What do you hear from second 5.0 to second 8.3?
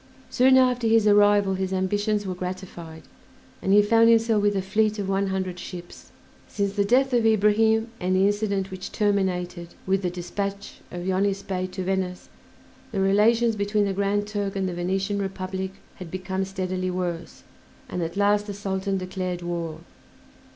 one hundred ships. Since the death of Ibrahim, and the